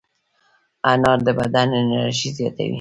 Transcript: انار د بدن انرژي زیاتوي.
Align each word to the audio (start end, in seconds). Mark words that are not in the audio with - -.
انار 0.91 1.19
د 1.25 1.27
بدن 1.39 1.67
انرژي 1.81 2.29
زیاتوي. 2.37 2.69